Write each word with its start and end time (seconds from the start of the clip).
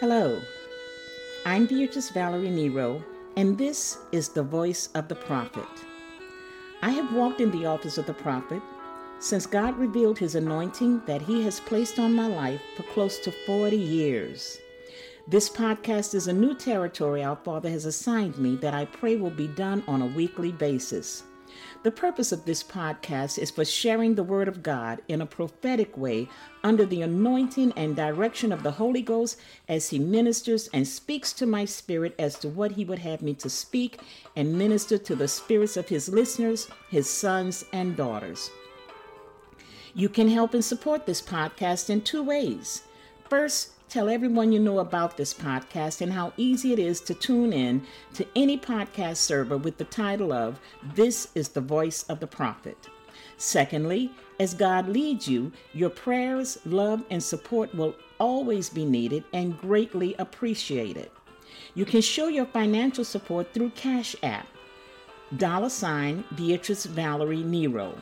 Hello, 0.00 0.42
I'm 1.46 1.66
Beatrice 1.66 2.10
Vallery 2.10 2.50
Nero, 2.50 3.00
and 3.36 3.56
this 3.56 3.98
is 4.10 4.28
the 4.28 4.42
voice 4.42 4.88
of 4.96 5.06
the 5.06 5.14
prophet. 5.14 5.68
I 6.82 6.90
have 6.90 7.14
walked 7.14 7.40
in 7.40 7.52
the 7.52 7.66
office 7.66 7.96
of 7.96 8.06
the 8.06 8.12
prophet 8.12 8.60
since 9.20 9.46
God 9.46 9.78
revealed 9.78 10.18
his 10.18 10.34
anointing 10.34 11.02
that 11.06 11.22
he 11.22 11.44
has 11.44 11.60
placed 11.60 12.00
on 12.00 12.12
my 12.12 12.26
life 12.26 12.60
for 12.76 12.82
close 12.82 13.20
to 13.20 13.30
40 13.46 13.76
years. 13.76 14.58
This 15.28 15.48
podcast 15.48 16.16
is 16.16 16.26
a 16.26 16.32
new 16.32 16.56
territory 16.56 17.22
our 17.22 17.36
Father 17.36 17.70
has 17.70 17.84
assigned 17.84 18.36
me 18.36 18.56
that 18.56 18.74
I 18.74 18.86
pray 18.86 19.14
will 19.14 19.30
be 19.30 19.46
done 19.46 19.84
on 19.86 20.02
a 20.02 20.06
weekly 20.06 20.50
basis. 20.50 21.22
The 21.82 21.90
purpose 21.90 22.32
of 22.32 22.44
this 22.44 22.62
podcast 22.62 23.38
is 23.38 23.50
for 23.50 23.64
sharing 23.64 24.14
the 24.14 24.22
Word 24.22 24.48
of 24.48 24.62
God 24.62 25.02
in 25.08 25.20
a 25.20 25.26
prophetic 25.26 25.96
way 25.96 26.28
under 26.62 26.86
the 26.86 27.02
anointing 27.02 27.72
and 27.76 27.94
direction 27.94 28.52
of 28.52 28.62
the 28.62 28.72
Holy 28.72 29.02
Ghost 29.02 29.38
as 29.68 29.90
He 29.90 29.98
ministers 29.98 30.68
and 30.72 30.88
speaks 30.88 31.32
to 31.34 31.46
my 31.46 31.64
spirit 31.64 32.14
as 32.18 32.38
to 32.38 32.48
what 32.48 32.72
He 32.72 32.84
would 32.84 33.00
have 33.00 33.20
me 33.20 33.34
to 33.34 33.50
speak 33.50 34.00
and 34.34 34.58
minister 34.58 34.96
to 34.98 35.14
the 35.14 35.28
spirits 35.28 35.76
of 35.76 35.88
His 35.88 36.08
listeners, 36.08 36.68
His 36.90 37.08
sons 37.08 37.64
and 37.72 37.96
daughters. 37.96 38.50
You 39.94 40.08
can 40.08 40.28
help 40.28 40.54
and 40.54 40.64
support 40.64 41.06
this 41.06 41.22
podcast 41.22 41.90
in 41.90 42.00
two 42.00 42.22
ways. 42.22 42.82
First, 43.28 43.73
Tell 43.88 44.08
everyone 44.08 44.50
you 44.50 44.58
know 44.58 44.80
about 44.80 45.16
this 45.16 45.32
podcast 45.32 46.00
and 46.00 46.12
how 46.12 46.32
easy 46.36 46.72
it 46.72 46.78
is 46.78 47.00
to 47.02 47.14
tune 47.14 47.52
in 47.52 47.86
to 48.14 48.26
any 48.34 48.58
podcast 48.58 49.18
server 49.18 49.56
with 49.56 49.78
the 49.78 49.84
title 49.84 50.32
of 50.32 50.58
This 50.94 51.28
is 51.34 51.50
the 51.50 51.60
Voice 51.60 52.02
of 52.04 52.18
the 52.18 52.26
Prophet. 52.26 52.76
Secondly, 53.36 54.10
as 54.40 54.54
God 54.54 54.88
leads 54.88 55.28
you, 55.28 55.52
your 55.72 55.90
prayers, 55.90 56.58
love, 56.64 57.04
and 57.10 57.22
support 57.22 57.72
will 57.74 57.94
always 58.18 58.68
be 58.68 58.84
needed 58.84 59.22
and 59.32 59.60
greatly 59.60 60.14
appreciated. 60.18 61.10
You 61.74 61.84
can 61.84 62.00
show 62.00 62.28
your 62.28 62.46
financial 62.46 63.04
support 63.04 63.52
through 63.52 63.70
Cash 63.70 64.16
App, 64.22 64.46
dollar 65.36 65.68
sign 65.68 66.24
Beatrice 66.34 66.86
Vallery 66.86 67.42
Nero. 67.44 67.94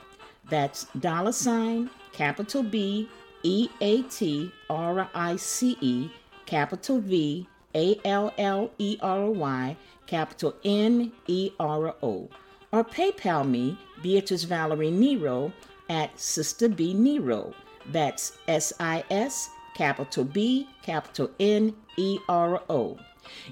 That's 0.49 0.85
dollar 1.01 1.33
sign 1.33 1.91
capital 2.13 2.63
B 2.63 3.09
E 3.43 3.69
A 3.81 4.03
T 4.03 4.53
R 4.71 5.09
I 5.15 5.37
C 5.37 5.77
E, 5.81 6.11
capital 6.47 7.01
V 7.01 7.47
A 7.75 8.01
L 8.05 8.33
L 8.39 8.71
E 8.79 8.99
R 9.01 9.31
Y, 9.31 9.77
capital 10.07 10.55
N 10.65 11.13
E 11.27 11.51
R 11.59 11.95
O. 12.03 12.29
Or 12.73 12.85
PayPal 12.85 13.49
me, 13.49 13.77
Beatrice 14.03 14.45
Vallery 14.45 14.91
Nero, 14.91 15.53
at 15.89 16.19
Sister 16.19 16.69
B 16.69 16.95
Nero. 16.95 17.55
That's 17.91 18.39
S 18.49 18.73
I 18.81 19.05
S, 19.11 19.51
capital 19.75 20.25
B, 20.25 20.69
capital 20.83 21.31
N 21.39 21.75
E 21.97 22.19
R 22.29 22.63
O. 22.71 22.99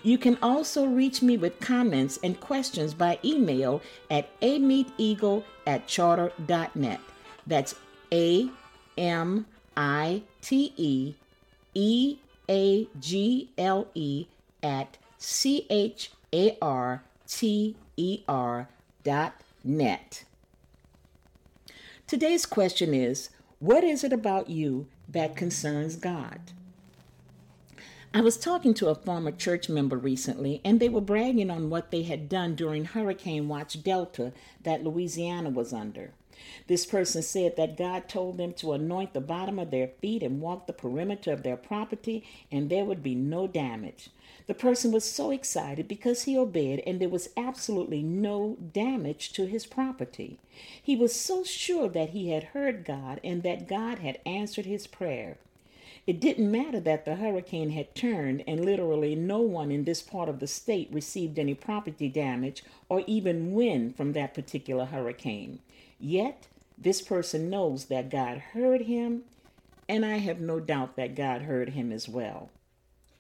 You 0.03 0.19
can 0.19 0.39
also 0.43 0.87
reach 0.87 1.23
me 1.23 1.37
with 1.37 1.61
comments 1.61 2.19
and 2.23 2.39
questions 2.41 2.95
by 2.95 3.19
email 3.25 3.81
at 4.11 4.39
amiteeagle 4.41 5.45
at 5.67 5.87
charter.net. 5.87 7.01
That's 7.47 7.75
A 8.13 8.49
M 8.97 9.47
I 9.81 10.25
T 10.43 10.75
E 10.77 11.15
E 11.73 12.19
A 12.51 12.87
G 13.01 13.49
L 13.57 13.89
E 13.95 14.27
at 14.63 14.99
C 15.17 15.67
H 15.71 16.11
A 16.35 16.59
R 16.61 17.03
T 17.27 17.77
E 17.97 18.23
R 18.29 18.69
dot 19.05 19.41
net. 19.65 20.25
Today's 22.07 22.45
question 22.45 22.93
is 22.93 23.31
What 23.59 23.83
is 23.83 24.05
it 24.05 24.13
about 24.13 24.51
you 24.51 24.87
that 25.09 25.35
concerns 25.35 25.97
God? 25.97 26.41
I 28.13 28.21
was 28.21 28.37
talking 28.37 28.75
to 28.75 28.89
a 28.89 28.95
former 28.95 29.33
church 29.33 29.71
member 29.71 29.97
recently, 29.97 30.61
and 30.63 30.79
they 30.79 30.91
were 30.91 31.01
bragging 31.01 31.51
on 31.51 31.71
what 31.71 31.91
they 31.91 32.03
had 32.03 32.29
done 32.29 32.55
during 32.55 32.85
Hurricane 32.85 33.49
Watch 33.49 33.83
Delta 33.83 34.35
that 34.63 34.85
Louisiana 34.85 35.49
was 35.49 35.73
under. 35.73 36.11
This 36.67 36.87
person 36.87 37.23
said 37.23 37.57
that 37.57 37.77
God 37.77 38.09
told 38.09 38.39
them 38.39 38.53
to 38.55 38.73
anoint 38.73 39.13
the 39.13 39.21
bottom 39.21 39.59
of 39.59 39.71
their 39.71 39.89
feet 39.89 40.23
and 40.23 40.41
walk 40.41 40.67
the 40.67 40.73
perimeter 40.73 41.33
of 41.33 41.43
their 41.43 41.57
property, 41.57 42.25
and 42.51 42.71
there 42.71 42.85
would 42.85 43.03
be 43.03 43.15
no 43.15 43.47
damage. 43.47 44.11
The 44.47 44.55
person 44.55 44.91
was 44.91 45.05
so 45.05 45.31
excited 45.31 45.87
because 45.87 46.25
he 46.25 46.37
obeyed, 46.37 46.83
and 46.87 47.01
there 47.01 47.09
was 47.09 47.31
absolutely 47.37 48.03
no 48.03 48.57
damage 48.73 49.33
to 49.35 49.47
his 49.47 49.67
property. 49.67 50.39
He 50.83 50.97
was 50.97 51.15
so 51.15 51.45
sure 51.45 51.89
that 51.89 52.11
he 52.11 52.31
had 52.31 52.45
heard 52.45 52.85
God 52.85 53.21
and 53.23 53.43
that 53.43 53.69
God 53.69 53.99
had 53.99 54.19
answered 54.27 54.67
his 54.67 54.87
prayer. 54.87 55.39
It 56.07 56.19
didn't 56.19 56.51
matter 56.51 56.81
that 56.81 57.05
the 57.05 57.17
hurricane 57.17 57.71
had 57.71 57.95
turned 57.95 58.43
and 58.49 58.65
literally 58.65 59.15
no 59.15 59.41
one 59.41 59.71
in 59.71 59.85
this 59.85 60.03
part 60.03 60.29
of 60.29 60.41
the 60.41 60.47
state 60.47 60.89
received 60.91 61.39
any 61.39 61.55
property 61.55 62.09
damage 62.09 62.65
or 62.89 63.05
even 63.07 63.53
wind 63.53 63.97
from 63.97 64.15
that 64.15 64.35
particular 64.35 64.87
hurricane. 64.87 65.61
Yet, 66.01 66.47
this 66.79 67.03
person 67.03 67.51
knows 67.51 67.85
that 67.87 68.09
God 68.09 68.39
heard 68.39 68.83
him, 68.83 69.25
and 69.87 70.05
I 70.05 70.17
have 70.17 70.41
no 70.41 70.59
doubt 70.59 70.97
that 70.97 71.15
God 71.15 71.43
heard 71.43 71.71
him 71.71 71.93
as 71.93 72.09
well. 72.09 72.49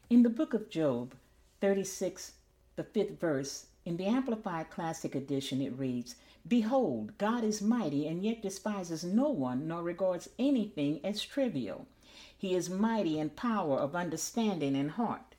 In 0.08 0.22
the 0.22 0.30
book 0.30 0.54
of 0.54 0.70
Job 0.70 1.12
36, 1.60 2.32
the 2.76 2.84
fifth 2.84 3.20
verse, 3.20 3.66
in 3.84 3.98
the 3.98 4.06
Amplified 4.06 4.70
Classic 4.70 5.14
Edition, 5.14 5.60
it 5.60 5.78
reads, 5.78 6.16
Behold, 6.48 7.18
God 7.18 7.44
is 7.44 7.60
mighty 7.60 8.06
and 8.06 8.24
yet 8.24 8.40
despises 8.40 9.04
no 9.04 9.28
one 9.28 9.68
nor 9.68 9.82
regards 9.82 10.30
anything 10.38 11.00
as 11.04 11.22
trivial. 11.22 11.86
He 12.36 12.54
is 12.54 12.70
mighty 12.70 13.18
in 13.18 13.28
power 13.30 13.76
of 13.76 13.94
understanding 13.94 14.74
and 14.74 14.92
heart. 14.92 15.29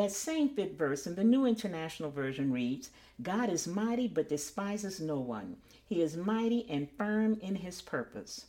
That 0.00 0.12
same 0.12 0.48
fifth 0.48 0.78
verse 0.78 1.06
in 1.06 1.14
the 1.14 1.24
New 1.24 1.44
International 1.44 2.10
Version 2.10 2.50
reads, 2.50 2.88
God 3.20 3.50
is 3.50 3.66
mighty 3.66 4.08
but 4.08 4.30
despises 4.30 4.98
no 4.98 5.20
one. 5.20 5.58
He 5.84 6.00
is 6.00 6.16
mighty 6.16 6.66
and 6.70 6.88
firm 6.96 7.38
in 7.42 7.56
his 7.56 7.82
purpose. 7.82 8.46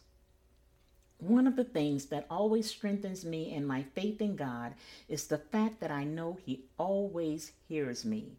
One 1.18 1.48
of 1.48 1.58
the 1.58 1.66
things 1.66 2.06
that 2.06 2.26
always 2.30 2.70
strengthens 2.70 3.26
me 3.26 3.54
in 3.54 3.68
my 3.68 3.84
faith 3.84 4.22
in 4.22 4.38
God 4.38 4.76
is 5.10 5.28
the 5.28 5.40
fact 5.40 5.82
that 5.82 5.92
I 5.92 6.06
know 6.06 6.40
He 6.46 6.64
always 6.78 7.52
hears 7.68 8.06
me. 8.06 8.38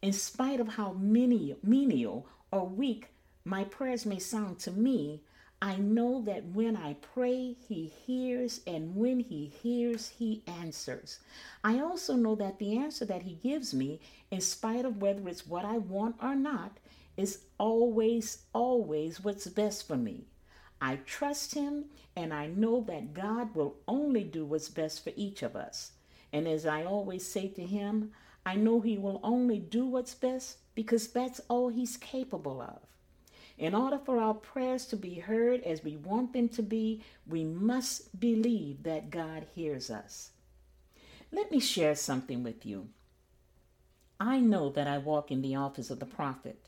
In 0.00 0.12
spite 0.12 0.60
of 0.60 0.68
how 0.68 0.92
menial 0.92 2.28
or 2.52 2.64
weak 2.68 3.08
my 3.44 3.64
prayers 3.64 4.06
may 4.06 4.20
sound 4.20 4.60
to 4.60 4.70
me, 4.70 5.24
I 5.64 5.76
know 5.76 6.22
that 6.22 6.44
when 6.46 6.76
I 6.76 6.94
pray, 7.14 7.54
He 7.68 7.92
hears, 8.04 8.62
and 8.66 8.96
when 8.96 9.20
He 9.20 9.46
hears, 9.46 10.08
He 10.08 10.42
answers. 10.44 11.20
I 11.62 11.78
also 11.78 12.16
know 12.16 12.34
that 12.34 12.58
the 12.58 12.76
answer 12.76 13.04
that 13.04 13.22
He 13.22 13.34
gives 13.34 13.72
me, 13.72 14.00
in 14.32 14.40
spite 14.40 14.84
of 14.84 15.00
whether 15.00 15.28
it's 15.28 15.46
what 15.46 15.64
I 15.64 15.78
want 15.78 16.16
or 16.20 16.34
not, 16.34 16.78
is 17.16 17.44
always, 17.58 18.38
always 18.52 19.22
what's 19.22 19.46
best 19.46 19.86
for 19.86 19.96
me. 19.96 20.24
I 20.80 20.96
trust 21.06 21.54
Him 21.54 21.84
and 22.16 22.34
I 22.34 22.48
know 22.48 22.80
that 22.88 23.14
God 23.14 23.54
will 23.54 23.76
only 23.86 24.24
do 24.24 24.44
what's 24.44 24.68
best 24.68 25.04
for 25.04 25.12
each 25.14 25.44
of 25.44 25.54
us. 25.54 25.92
And 26.32 26.48
as 26.48 26.66
I 26.66 26.82
always 26.82 27.24
say 27.24 27.46
to 27.46 27.62
Him, 27.62 28.10
I 28.44 28.56
know 28.56 28.80
He 28.80 28.98
will 28.98 29.20
only 29.22 29.60
do 29.60 29.86
what's 29.86 30.14
best 30.14 30.58
because 30.74 31.06
that's 31.06 31.40
all 31.48 31.68
He's 31.68 31.96
capable 31.96 32.60
of. 32.60 32.80
In 33.62 33.76
order 33.76 33.96
for 33.96 34.18
our 34.18 34.34
prayers 34.34 34.86
to 34.86 34.96
be 34.96 35.20
heard 35.20 35.62
as 35.62 35.84
we 35.84 35.96
want 35.96 36.32
them 36.32 36.48
to 36.48 36.64
be, 36.64 37.04
we 37.28 37.44
must 37.44 38.18
believe 38.18 38.82
that 38.82 39.12
God 39.12 39.46
hears 39.54 39.88
us. 39.88 40.32
Let 41.30 41.52
me 41.52 41.60
share 41.60 41.94
something 41.94 42.42
with 42.42 42.66
you. 42.66 42.88
I 44.18 44.40
know 44.40 44.68
that 44.70 44.88
I 44.88 44.98
walk 44.98 45.30
in 45.30 45.42
the 45.42 45.54
office 45.54 45.90
of 45.90 46.00
the 46.00 46.06
prophet. 46.06 46.66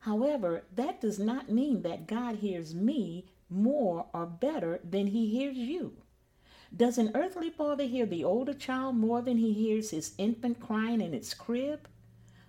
However, 0.00 0.64
that 0.74 1.00
does 1.00 1.20
not 1.20 1.52
mean 1.52 1.82
that 1.82 2.08
God 2.08 2.38
hears 2.38 2.74
me 2.74 3.26
more 3.48 4.06
or 4.12 4.26
better 4.26 4.80
than 4.82 5.06
he 5.06 5.28
hears 5.28 5.56
you. 5.56 5.92
Does 6.76 6.98
an 6.98 7.12
earthly 7.14 7.50
father 7.50 7.84
hear 7.84 8.06
the 8.06 8.24
older 8.24 8.54
child 8.54 8.96
more 8.96 9.22
than 9.22 9.36
he 9.36 9.52
hears 9.52 9.90
his 9.90 10.14
infant 10.18 10.58
crying 10.58 11.00
in 11.00 11.14
its 11.14 11.32
crib? 11.32 11.86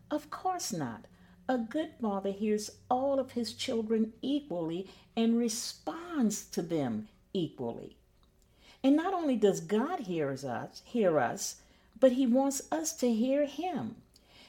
Of 0.09 0.31
course 0.31 0.73
not. 0.73 1.05
A 1.47 1.57
good 1.59 1.92
father 2.01 2.31
hears 2.31 2.71
all 2.89 3.19
of 3.19 3.33
his 3.33 3.53
children 3.53 4.13
equally 4.21 4.89
and 5.15 5.38
responds 5.38 6.45
to 6.45 6.63
them 6.63 7.07
equally. 7.33 7.97
And 8.83 8.95
not 8.95 9.13
only 9.13 9.36
does 9.36 9.62
God 9.62 10.01
hear 10.01 10.31
us, 10.31 10.81
hear 10.86 11.19
us, 11.19 11.62
but 12.00 12.13
he 12.13 12.25
wants 12.25 12.62
us 12.71 12.94
to 12.97 13.13
hear 13.13 13.45
him. 13.45 13.97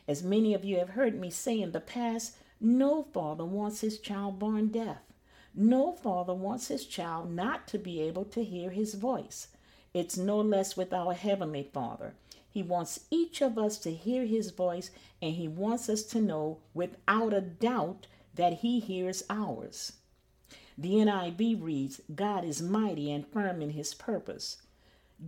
As 0.09 0.23
many 0.23 0.55
of 0.55 0.65
you 0.65 0.79
have 0.79 0.91
heard 0.91 1.19
me 1.19 1.31
say 1.31 1.61
in 1.61 1.73
the 1.73 1.81
past, 1.81 2.37
no 2.61 3.03
father 3.03 3.45
wants 3.45 3.83
his 3.83 3.99
child 3.99 4.39
born 4.39 4.69
deaf. 4.69 4.99
No 5.55 5.93
father 5.93 6.35
wants 6.35 6.69
his 6.69 6.87
child 6.87 7.31
not 7.31 7.67
to 7.69 7.79
be 7.79 8.01
able 8.01 8.25
to 8.27 8.45
hear 8.45 8.71
his 8.71 8.95
voice. 8.95 9.49
It's 9.93 10.17
no 10.17 10.41
less 10.41 10.77
with 10.77 10.93
our 10.93 11.15
Heavenly 11.15 11.69
Father. 11.73 12.15
He 12.57 12.63
wants 12.63 13.01
each 13.11 13.43
of 13.43 13.59
us 13.59 13.77
to 13.81 13.93
hear 13.93 14.25
his 14.25 14.51
voice, 14.51 14.91
and 15.21 15.35
he 15.35 15.47
wants 15.47 15.91
us 15.91 16.03
to 16.05 16.23
know 16.23 16.61
without 16.73 17.35
a 17.35 17.43
doubt 17.43 18.07
that 18.35 18.61
he 18.61 18.81
hears 18.81 19.23
ours. 19.29 19.93
The 20.79 20.95
NIV 20.95 21.63
reads, 21.63 22.01
God 22.15 22.47
is 22.47 22.63
mighty 22.63 23.13
and 23.13 23.27
firm 23.27 23.61
in 23.61 23.73
his 23.73 23.93
purpose. 23.93 24.57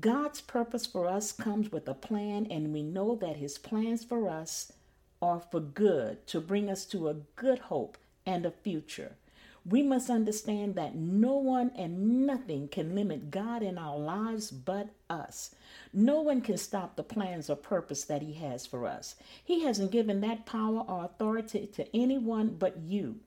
God's 0.01 0.41
purpose 0.41 0.87
for 0.87 1.07
us 1.07 1.31
comes 1.31 1.71
with 1.71 1.87
a 1.87 1.93
plan, 1.93 2.47
and 2.51 2.73
we 2.73 2.83
know 2.83 3.15
that 3.17 3.37
His 3.37 3.59
plans 3.59 4.03
for 4.03 4.31
us 4.31 4.73
are 5.21 5.41
for 5.41 5.61
good, 5.61 6.27
to 6.29 6.41
bring 6.41 6.71
us 6.71 6.87
to 6.87 7.11
a 7.11 7.21
good 7.37 7.59
hope 7.59 7.99
and 8.25 8.47
a 8.47 8.51
future. 8.51 9.17
We 9.65 9.83
must 9.83 10.11
understand 10.11 10.75
that 10.77 10.95
no 10.95 11.35
one 11.35 11.71
and 11.77 12.27
nothing 12.27 12.69
can 12.69 12.95
limit 12.95 13.31
God 13.31 13.63
in 13.63 13.79
our 13.79 13.99
lives 13.99 14.51
but 14.51 14.89
us. 15.11 15.55
No 15.93 16.21
one 16.21 16.41
can 16.41 16.57
stop 16.57 16.97
the 16.97 17.03
plans 17.03 17.51
or 17.51 17.57
purpose 17.57 18.05
that 18.05 18.23
He 18.23 18.35
has 18.35 18.67
for 18.67 18.87
us. 18.87 19.15
He 19.45 19.65
hasn't 19.65 19.93
given 19.93 20.21
that 20.23 20.47
power 20.47 20.85
or 20.89 21.05
authority 21.05 21.67
to 21.75 21.97
anyone 21.97 22.57
but 22.59 22.79
you. 22.79 23.21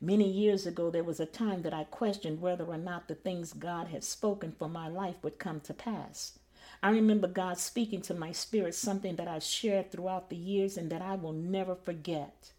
Many 0.00 0.30
years 0.30 0.66
ago, 0.66 0.90
there 0.90 1.04
was 1.04 1.20
a 1.20 1.26
time 1.26 1.62
that 1.62 1.74
I 1.74 1.84
questioned 1.84 2.40
whether 2.40 2.64
or 2.64 2.78
not 2.78 3.06
the 3.06 3.14
things 3.14 3.52
God 3.52 3.88
had 3.88 4.02
spoken 4.02 4.52
for 4.52 4.68
my 4.68 4.88
life 4.88 5.16
would 5.22 5.38
come 5.38 5.60
to 5.60 5.74
pass. 5.74 6.38
I 6.82 6.90
remember 6.90 7.28
God 7.28 7.58
speaking 7.58 8.00
to 8.02 8.14
my 8.14 8.32
spirit 8.32 8.74
something 8.74 9.16
that 9.16 9.28
I've 9.28 9.42
shared 9.42 9.92
throughout 9.92 10.30
the 10.30 10.36
years 10.36 10.78
and 10.78 10.90
that 10.90 11.02
I 11.02 11.16
will 11.16 11.34
never 11.34 11.74
forget. 11.74 12.52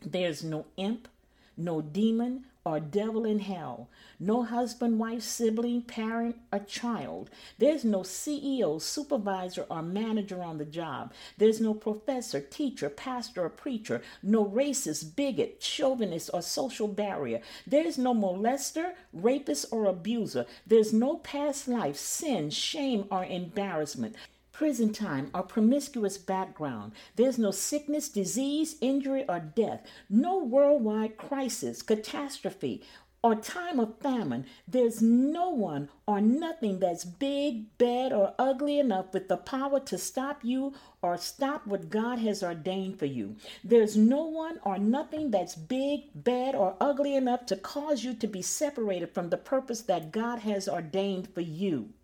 There's 0.00 0.44
no 0.44 0.66
imp, 0.76 1.08
no 1.56 1.80
demon 1.80 2.44
or 2.64 2.78
devil 2.78 3.24
in 3.24 3.38
hell, 3.38 3.88
no 4.18 4.42
husband, 4.42 4.98
wife, 4.98 5.22
sibling, 5.22 5.80
parent, 5.82 6.36
or 6.52 6.58
child. 6.58 7.30
There's 7.58 7.84
no 7.84 8.00
CEO, 8.00 8.80
supervisor, 8.80 9.64
or 9.70 9.82
manager 9.82 10.42
on 10.42 10.58
the 10.58 10.66
job. 10.66 11.12
There's 11.38 11.60
no 11.60 11.72
professor, 11.72 12.40
teacher, 12.40 12.90
pastor, 12.90 13.44
or 13.44 13.48
preacher, 13.48 14.02
no 14.22 14.44
racist, 14.44 15.16
bigot, 15.16 15.60
chauvinist, 15.60 16.30
or 16.34 16.42
social 16.42 16.88
barrier. 16.88 17.40
There's 17.66 17.96
no 17.96 18.14
molester, 18.14 18.92
rapist, 19.12 19.66
or 19.70 19.86
abuser. 19.86 20.44
There's 20.66 20.92
no 20.92 21.16
past 21.16 21.66
life, 21.66 21.96
sin, 21.96 22.50
shame, 22.50 23.06
or 23.10 23.24
embarrassment 23.24 24.16
prison 24.60 24.92
time, 24.92 25.30
or 25.32 25.42
promiscuous 25.42 26.18
background. 26.18 26.92
There's 27.16 27.38
no 27.38 27.50
sickness, 27.50 28.10
disease, 28.10 28.76
injury, 28.82 29.24
or 29.26 29.40
death, 29.40 29.86
no 30.10 30.36
worldwide 30.36 31.16
crisis, 31.16 31.80
catastrophe, 31.80 32.82
or 33.22 33.34
time 33.34 33.80
of 33.80 33.98
famine. 34.00 34.44
There's 34.68 35.00
no 35.00 35.48
one 35.48 35.88
or 36.06 36.20
nothing 36.20 36.78
that's 36.78 37.06
big, 37.06 37.78
bad, 37.78 38.12
or 38.12 38.34
ugly 38.38 38.78
enough 38.78 39.14
with 39.14 39.28
the 39.28 39.38
power 39.38 39.80
to 39.80 39.96
stop 39.96 40.40
you 40.44 40.74
or 41.00 41.16
stop 41.16 41.66
what 41.66 41.88
God 41.88 42.18
has 42.18 42.42
ordained 42.42 42.98
for 42.98 43.06
you. 43.06 43.36
There's 43.64 43.96
no 43.96 44.24
one 44.24 44.60
or 44.62 44.76
nothing 44.76 45.30
that's 45.30 45.54
big, 45.54 46.02
bad, 46.14 46.54
or 46.54 46.76
ugly 46.78 47.14
enough 47.14 47.46
to 47.46 47.56
cause 47.56 48.04
you 48.04 48.12
to 48.12 48.26
be 48.26 48.42
separated 48.42 49.14
from 49.14 49.30
the 49.30 49.38
purpose 49.38 49.80
that 49.80 50.12
God 50.12 50.40
has 50.40 50.68
ordained 50.68 51.32
for 51.32 51.40
you. 51.40 51.94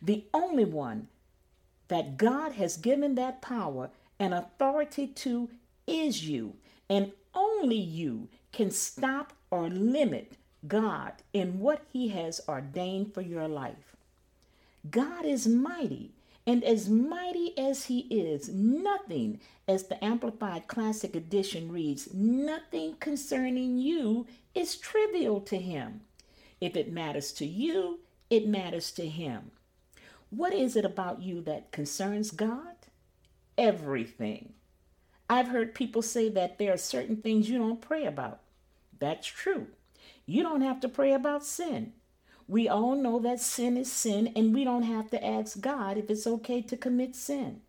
The 0.00 0.24
only 0.32 0.64
one 0.64 1.08
that 1.88 2.16
God 2.16 2.52
has 2.52 2.76
given 2.76 3.14
that 3.16 3.42
power 3.42 3.90
and 4.18 4.34
authority 4.34 5.06
to 5.06 5.50
is 5.86 6.28
you, 6.28 6.54
and 6.88 7.12
only 7.34 7.76
you 7.76 8.28
can 8.52 8.70
stop 8.70 9.32
or 9.50 9.68
limit 9.68 10.32
God 10.66 11.12
in 11.32 11.60
what 11.60 11.82
He 11.92 12.08
has 12.08 12.40
ordained 12.48 13.14
for 13.14 13.22
your 13.22 13.48
life. 13.48 13.96
God 14.90 15.24
is 15.24 15.46
mighty, 15.46 16.12
and 16.46 16.64
as 16.64 16.88
mighty 16.88 17.56
as 17.58 17.86
He 17.86 18.00
is, 18.00 18.48
nothing, 18.48 19.40
as 19.66 19.84
the 19.84 20.02
Amplified 20.04 20.66
Classic 20.66 21.14
Edition 21.14 21.70
reads, 21.70 22.12
nothing 22.12 22.96
concerning 23.00 23.78
you 23.78 24.26
is 24.54 24.76
trivial 24.76 25.40
to 25.42 25.56
Him. 25.56 26.00
If 26.60 26.76
it 26.76 26.92
matters 26.92 27.32
to 27.34 27.46
you, 27.46 28.00
it 28.30 28.48
matters 28.48 28.90
to 28.92 29.06
Him. 29.06 29.50
What 30.30 30.52
is 30.52 30.76
it 30.76 30.84
about 30.84 31.22
you 31.22 31.40
that 31.42 31.72
concerns 31.72 32.30
God? 32.30 32.76
Everything. 33.56 34.52
I've 35.30 35.48
heard 35.48 35.74
people 35.74 36.02
say 36.02 36.28
that 36.30 36.58
there 36.58 36.72
are 36.72 36.78
certain 36.78 37.16
things 37.16 37.48
you 37.48 37.58
don't 37.58 37.80
pray 37.80 38.04
about. 38.04 38.40
That's 38.98 39.26
true. 39.26 39.68
You 40.26 40.42
don't 40.42 40.60
have 40.60 40.80
to 40.80 40.88
pray 40.88 41.12
about 41.12 41.44
sin. 41.44 41.92
We 42.46 42.68
all 42.68 42.94
know 42.94 43.18
that 43.20 43.40
sin 43.40 43.76
is 43.76 43.92
sin, 43.92 44.32
and 44.34 44.54
we 44.54 44.64
don't 44.64 44.84
have 44.84 45.10
to 45.10 45.24
ask 45.24 45.60
God 45.60 45.98
if 45.98 46.10
it's 46.10 46.26
okay 46.26 46.62
to 46.62 46.76
commit 46.76 47.14
sin. 47.14 47.60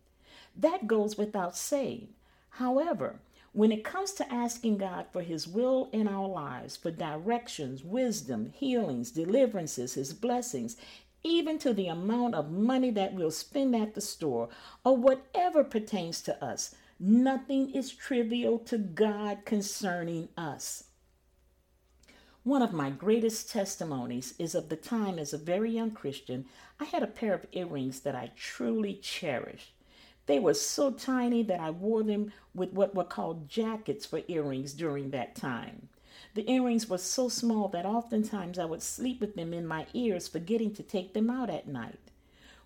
That 0.56 0.86
goes 0.86 1.18
without 1.18 1.56
saying. 1.56 2.08
However, 2.50 3.20
when 3.52 3.72
it 3.72 3.84
comes 3.84 4.12
to 4.12 4.32
asking 4.32 4.78
God 4.78 5.06
for 5.12 5.22
His 5.22 5.46
will 5.46 5.90
in 5.92 6.08
our 6.08 6.28
lives, 6.28 6.76
for 6.76 6.90
directions, 6.90 7.84
wisdom, 7.84 8.52
healings, 8.54 9.10
deliverances, 9.10 9.94
His 9.94 10.12
blessings, 10.14 10.76
even 11.22 11.58
to 11.58 11.72
the 11.72 11.88
amount 11.88 12.34
of 12.34 12.50
money 12.50 12.90
that 12.90 13.14
we'll 13.14 13.30
spend 13.30 13.74
at 13.76 13.94
the 13.94 14.00
store 14.00 14.48
or 14.84 14.96
whatever 14.96 15.62
pertains 15.64 16.20
to 16.22 16.44
us. 16.44 16.74
Nothing 16.98 17.70
is 17.70 17.92
trivial 17.92 18.58
to 18.60 18.78
God 18.78 19.44
concerning 19.44 20.28
us. 20.36 20.84
One 22.42 22.62
of 22.62 22.72
my 22.72 22.88
greatest 22.88 23.50
testimonies 23.50 24.34
is 24.38 24.54
of 24.54 24.70
the 24.70 24.76
time 24.76 25.18
as 25.18 25.34
a 25.34 25.38
very 25.38 25.70
young 25.70 25.90
Christian, 25.90 26.46
I 26.78 26.84
had 26.84 27.02
a 27.02 27.06
pair 27.06 27.34
of 27.34 27.46
earrings 27.52 28.00
that 28.00 28.14
I 28.14 28.32
truly 28.34 28.94
cherished. 28.94 29.74
They 30.24 30.38
were 30.38 30.54
so 30.54 30.90
tiny 30.90 31.42
that 31.42 31.60
I 31.60 31.70
wore 31.70 32.02
them 32.02 32.32
with 32.54 32.72
what 32.72 32.94
were 32.94 33.04
called 33.04 33.48
jackets 33.48 34.06
for 34.06 34.22
earrings 34.28 34.72
during 34.72 35.10
that 35.10 35.34
time. 35.34 35.88
The 36.34 36.48
earrings 36.48 36.88
were 36.88 36.98
so 36.98 37.28
small 37.28 37.66
that 37.68 37.84
oftentimes 37.84 38.58
I 38.58 38.64
would 38.64 38.82
sleep 38.82 39.20
with 39.20 39.34
them 39.34 39.52
in 39.52 39.66
my 39.66 39.86
ears, 39.94 40.28
forgetting 40.28 40.72
to 40.74 40.82
take 40.84 41.12
them 41.12 41.28
out 41.28 41.50
at 41.50 41.66
night. 41.66 41.98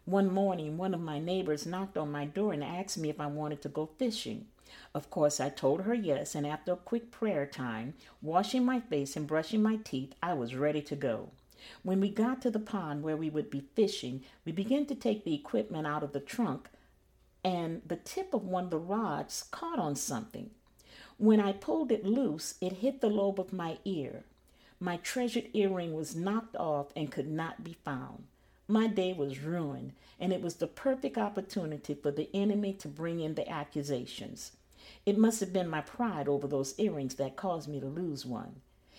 One 0.05 0.31
morning, 0.31 0.77
one 0.77 0.93
of 0.93 1.01
my 1.01 1.19
neighbors 1.19 1.65
knocked 1.65 1.97
on 1.97 2.13
my 2.13 2.27
door 2.27 2.53
and 2.53 2.63
asked 2.63 2.99
me 2.99 3.09
if 3.09 3.19
I 3.19 3.27
wanted 3.27 3.63
to 3.63 3.71
go 3.71 3.87
fishing. 3.99 4.49
Of 4.95 5.09
course, 5.09 5.41
I 5.41 5.49
told 5.49 5.83
her 5.83 5.95
yes, 5.95 6.35
and 6.35 6.47
after 6.47 6.73
a 6.73 6.77
quick 6.77 7.11
prayer 7.11 7.47
time, 7.47 7.95
washing 8.21 8.67
my 8.67 8.81
face 8.81 9.17
and 9.17 9.27
brushing 9.27 9.63
my 9.63 9.77
teeth, 9.77 10.15
I 10.23 10.35
was 10.35 10.55
ready 10.55 10.83
to 10.83 10.97
go. 10.97 11.31
When 11.83 12.01
we 12.01 12.11
got 12.11 12.43
to 12.43 12.51
the 12.51 12.59
pond 12.59 13.03
where 13.03 13.17
we 13.17 13.31
would 13.31 13.49
be 13.49 13.65
fishing, 13.75 14.25
we 14.45 14.53
began 14.53 14.85
to 14.87 14.95
take 14.95 15.25
the 15.25 15.35
equipment 15.35 15.87
out 15.87 16.03
of 16.03 16.13
the 16.13 16.21
trunk, 16.21 16.69
and 17.43 17.81
the 17.87 17.97
tip 17.97 18.35
of 18.35 18.45
one 18.45 18.65
of 18.65 18.71
the 18.71 18.79
rods 18.79 19.45
caught 19.51 19.79
on 19.79 19.97
something. 19.97 20.51
When 21.19 21.41
I 21.41 21.53
pulled 21.53 21.93
it 21.93 22.05
loose, 22.05 22.55
it 22.61 22.75
hit 22.75 23.01
the 23.01 23.09
lobe 23.09 23.39
of 23.39 23.53
my 23.53 23.79
ear. 23.85 24.25
My 24.81 24.97
treasured 24.97 25.49
earring 25.53 25.95
was 25.95 26.17
knocked 26.17 26.57
off 26.57 26.89
and 26.97 27.11
could 27.11 27.29
not 27.29 27.63
be 27.63 27.77
found. 27.85 28.25
My 28.67 28.89
day 28.89 29.13
was 29.13 29.39
ruined, 29.39 29.93
and 30.19 30.33
it 30.33 30.43
was 30.43 30.57
the 30.57 30.67
perfect 30.67 31.17
opportunity 31.17 31.95
for 31.95 32.11
the 32.11 32.29
enemy 32.35 32.73
to 32.75 32.89
bring 32.89 33.21
in 33.21 33.35
the 33.35 33.49
accusations. 33.49 34.53
It 35.07 35.17
must 35.17 35.41
have 35.41 35.53
been 35.53 35.69
my 35.69 35.83
pride 35.83 36.29
over 36.29 36.49
those 36.49 36.75
earrings 36.79 37.15
that 37.15 37.37
caused 37.37 37.69
me 37.69 37.79
to 37.79 37.87
lose 37.87 38.27
one. 38.27 38.57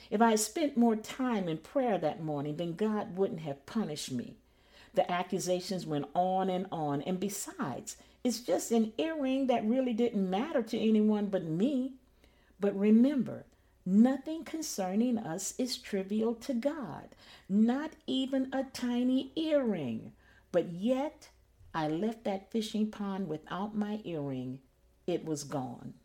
If 0.10 0.22
I 0.22 0.31
had 0.31 0.39
spent 0.39 0.77
more 0.77 0.95
time 0.95 1.50
in 1.50 1.57
prayer 1.57 1.98
that 1.98 2.24
morning, 2.24 2.55
then 2.55 2.75
God 2.75 3.17
wouldn't 3.17 3.41
have 3.41 3.65
punished 3.65 4.12
me. 4.12 4.36
The 4.93 5.10
accusations 5.12 5.86
went 5.86 6.07
on 6.13 6.50
and 6.50 6.67
on, 6.72 7.01
and 7.01 7.19
besides, 7.19 7.98
it's 8.24 8.39
just 8.39 8.72
an 8.72 8.93
earring 8.98 9.48
that 9.48 9.65
really 9.65 9.93
didn't 9.93 10.29
matter 10.29 10.63
to 10.63 10.79
anyone 10.79 11.25
but 11.27 11.43
me. 11.43 11.93
But 12.59 12.77
remember, 12.77 13.45
nothing 13.85 14.43
concerning 14.43 15.17
us 15.17 15.53
is 15.57 15.77
trivial 15.77 16.33
to 16.35 16.53
God, 16.53 17.09
not 17.50 17.91
even 18.07 18.50
a 18.53 18.63
tiny 18.63 19.31
earring. 19.35 20.13
But 20.51 20.71
yet, 20.71 21.29
I 21.74 21.88
left 21.89 22.24
that 22.24 22.51
fishing 22.51 22.89
pond 22.89 23.27
without 23.27 23.75
my 23.75 24.00
earring. 24.05 24.59
It 25.05 25.25
was 25.25 25.43
gone. 25.43 25.95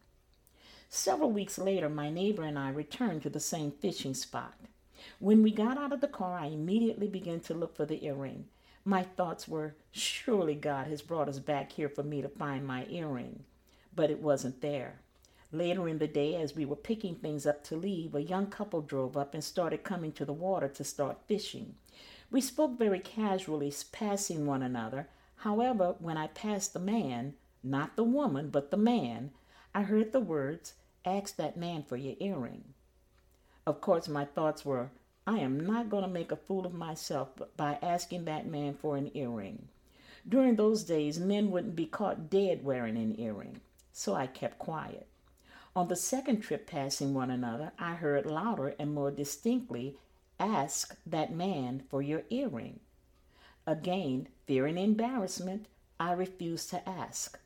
Several 0.89 1.31
weeks 1.31 1.57
later, 1.57 1.89
my 1.89 2.11
neighbor 2.11 2.43
and 2.43 2.59
I 2.59 2.71
returned 2.71 3.23
to 3.23 3.31
the 3.31 3.39
same 3.39 3.71
fishing 3.71 4.15
spot. 4.15 4.55
When 5.21 5.43
we 5.43 5.53
got 5.53 5.79
out 5.79 5.93
of 5.93 6.01
the 6.01 6.09
car, 6.09 6.37
I 6.37 6.47
immediately 6.47 7.07
began 7.07 7.39
to 7.41 7.55
look 7.55 7.77
for 7.77 7.87
the 7.87 8.05
earring. 8.05 8.47
My 8.85 9.05
thoughts 9.05 9.47
were, 9.47 9.77
surely 9.93 10.57
God 10.57 10.89
has 10.89 11.01
brought 11.01 11.29
us 11.29 11.39
back 11.39 11.73
here 11.73 11.89
for 11.89 12.03
me 12.03 12.21
to 12.23 12.29
find 12.29 12.67
my 12.67 12.87
earring. 12.91 13.45
But 13.95 14.11
it 14.11 14.21
wasn't 14.21 14.61
there. 14.61 15.01
Later 15.53 15.89
in 15.89 15.99
the 15.99 16.07
day, 16.07 16.37
as 16.37 16.55
we 16.55 16.65
were 16.65 16.77
picking 16.77 17.17
things 17.17 17.45
up 17.45 17.65
to 17.65 17.77
leave, 17.77 18.15
a 18.15 18.23
young 18.23 18.47
couple 18.47 18.83
drove 18.83 19.17
up 19.17 19.35
and 19.35 19.43
started 19.43 19.83
coming 19.83 20.13
to 20.13 20.25
the 20.25 20.33
water 20.33 20.69
to 20.69 20.85
start 20.85 21.27
fishing. 21.27 21.75
We 22.31 22.41
spoke 22.41 22.79
very 22.79 23.01
casually, 23.01 23.73
passing 23.91 24.47
one 24.47 24.63
another. 24.63 25.09
However, 25.37 25.97
when 25.99 26.17
I 26.17 26.29
passed 26.29 26.73
the 26.73 26.79
man, 26.79 27.35
not 27.65 27.97
the 27.97 28.05
woman, 28.05 28.51
but 28.51 28.71
the 28.71 28.77
man, 28.77 29.33
I 29.75 29.83
heard 29.83 30.13
the 30.13 30.21
words, 30.21 30.75
Ask 31.05 31.37
that 31.37 31.57
man 31.57 31.83
for 31.83 31.97
your 31.97 32.15
earring. 32.21 32.75
Of 33.67 33.81
course, 33.81 34.07
my 34.07 34.27
thoughts 34.27 34.65
were, 34.65 34.91
I 35.27 35.39
am 35.39 35.59
not 35.59 35.89
going 35.89 36.03
to 36.03 36.09
make 36.09 36.31
a 36.31 36.37
fool 36.37 36.67
of 36.67 36.75
myself 36.75 37.31
by 37.57 37.79
asking 37.81 38.27
that 38.27 38.47
man 38.47 38.75
for 38.75 38.97
an 38.97 39.11
earring. 39.17 39.69
During 40.29 40.57
those 40.57 40.85
days, 40.85 41.19
men 41.19 41.51
wouldn't 41.51 41.77
be 41.77 41.87
caught 41.87 42.29
dead 42.29 42.63
wearing 42.65 42.97
an 42.97 43.19
earring, 43.19 43.61
so 43.93 44.15
I 44.15 44.27
kept 44.27 44.59
quiet. 44.59 45.07
On 45.77 45.87
the 45.87 45.97
second 45.97 46.41
trip 46.41 46.67
passing 46.67 47.15
one 47.15 47.31
another, 47.31 47.73
I 47.79 47.95
heard 47.95 48.27
louder 48.27 48.75
and 48.79 48.93
more 48.93 49.11
distinctly, 49.11 49.97
Ask 50.41 50.97
that 51.07 51.33
man 51.33 51.83
for 51.91 52.01
your 52.01 52.23
earring. 52.31 52.81
Again, 53.67 54.29
fearing 54.47 54.79
embarrassment, 54.79 55.67
I 56.01 56.13
refused 56.13 56.71
to 56.71 56.89
ask. 56.89 57.39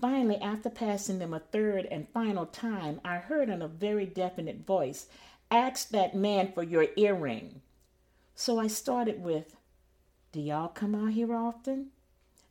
Finally, 0.00 0.36
after 0.36 0.70
passing 0.70 1.18
them 1.18 1.34
a 1.34 1.40
third 1.40 1.86
and 1.86 2.08
final 2.08 2.46
time, 2.46 3.00
I 3.04 3.16
heard 3.16 3.48
in 3.48 3.60
a 3.60 3.68
very 3.68 4.06
definite 4.06 4.64
voice, 4.66 5.06
Ask 5.50 5.90
that 5.90 6.14
man 6.14 6.52
for 6.52 6.62
your 6.62 6.86
earring. 6.96 7.60
So 8.34 8.58
I 8.58 8.68
started 8.68 9.22
with, 9.22 9.56
Do 10.32 10.40
y'all 10.40 10.68
come 10.68 10.94
out 10.94 11.12
here 11.12 11.34
often? 11.34 11.88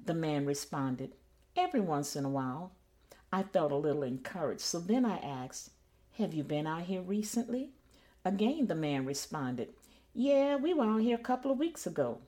The 0.03 0.13
man 0.13 0.45
responded, 0.45 1.13
Every 1.55 1.81
once 1.81 2.15
in 2.15 2.25
a 2.25 2.29
while. 2.29 2.71
I 3.35 3.43
felt 3.43 3.73
a 3.73 3.75
little 3.75 4.03
encouraged, 4.03 4.61
so 4.61 4.79
then 4.79 5.03
I 5.03 5.17
asked, 5.17 5.71
Have 6.19 6.33
you 6.33 6.41
been 6.41 6.65
out 6.65 6.83
here 6.83 7.01
recently? 7.01 7.71
Again, 8.23 8.67
the 8.67 8.75
man 8.75 9.05
responded, 9.05 9.73
Yeah, 10.13 10.55
we 10.55 10.73
were 10.73 10.85
out 10.85 11.01
here 11.01 11.17
a 11.17 11.21
couple 11.21 11.51
of 11.51 11.57
weeks 11.57 11.85
ago. 11.85 12.19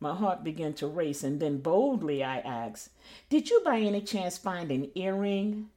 My 0.00 0.14
heart 0.14 0.42
began 0.42 0.72
to 0.76 0.86
race, 0.86 1.22
and 1.22 1.38
then 1.38 1.58
boldly 1.58 2.24
I 2.24 2.38
asked, 2.38 2.88
Did 3.28 3.50
you 3.50 3.60
by 3.62 3.80
any 3.80 4.00
chance 4.00 4.38
find 4.38 4.72
an 4.72 4.90
earring? 4.94 5.68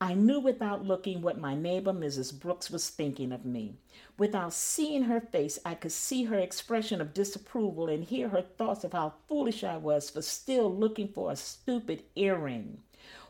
I 0.00 0.14
knew 0.14 0.40
without 0.40 0.86
looking 0.86 1.20
what 1.20 1.38
my 1.38 1.54
neighbor 1.54 1.92
Mrs. 1.92 2.32
Brooks 2.40 2.70
was 2.70 2.88
thinking 2.88 3.32
of 3.32 3.44
me. 3.44 3.74
Without 4.16 4.54
seeing 4.54 5.02
her 5.02 5.20
face, 5.20 5.58
I 5.62 5.74
could 5.74 5.92
see 5.92 6.24
her 6.24 6.38
expression 6.38 7.02
of 7.02 7.12
disapproval 7.12 7.90
and 7.90 8.02
hear 8.02 8.30
her 8.30 8.40
thoughts 8.40 8.82
of 8.82 8.92
how 8.94 9.12
foolish 9.28 9.62
I 9.62 9.76
was 9.76 10.08
for 10.08 10.22
still 10.22 10.74
looking 10.74 11.08
for 11.08 11.30
a 11.30 11.36
stupid 11.36 12.04
earring. 12.16 12.78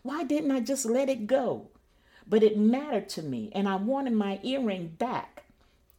Why 0.05 0.23
didn't 0.23 0.51
I 0.51 0.61
just 0.61 0.85
let 0.85 1.09
it 1.09 1.27
go? 1.27 1.69
But 2.29 2.43
it 2.43 2.59
mattered 2.59 3.09
to 3.11 3.23
me, 3.23 3.51
and 3.55 3.67
I 3.67 3.77
wanted 3.77 4.13
my 4.13 4.39
earring 4.43 4.89
back. 4.99 5.45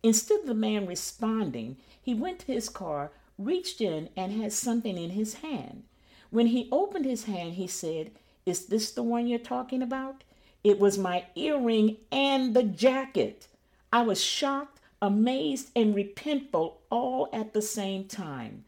Instead 0.04 0.42
of 0.42 0.46
the 0.46 0.54
man 0.54 0.86
responding, 0.86 1.78
he 2.00 2.14
went 2.14 2.38
to 2.42 2.54
his 2.54 2.70
car, 2.70 3.10
reached 3.40 3.82
in, 3.82 4.10
and 4.16 4.32
had 4.32 4.54
something 4.54 4.96
in 4.96 5.10
his 5.10 5.36
hand. 5.36 5.86
When 6.30 6.46
he 6.48 6.70
opened 6.72 7.06
his 7.06 7.24
hand, 7.24 7.54
he 7.56 7.66
said, 7.66 8.12
Is 8.46 8.68
this 8.68 8.92
the 8.92 9.02
one 9.02 9.26
you're 9.26 9.40
talking 9.40 9.82
about? 9.82 10.24
It 10.64 10.78
was 10.78 11.00
my 11.00 11.26
earring 11.34 11.98
and 12.12 12.54
the 12.56 12.62
jacket. 12.62 13.48
I 13.92 14.04
was 14.04 14.24
shocked, 14.24 14.82
amazed, 15.02 15.72
and 15.76 15.96
repentful 15.96 16.74
all 16.92 17.28
at 17.34 17.54
the 17.54 17.62
same 17.64 18.04
time. 18.04 18.66